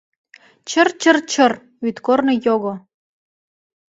Чыр-чыр-чыр— 0.69 1.53
вӱдкорно, 1.83 2.33
його; 2.53 2.73